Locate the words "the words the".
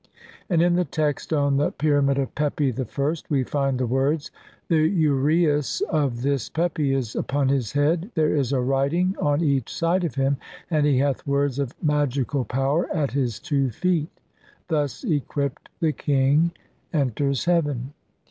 3.79-4.89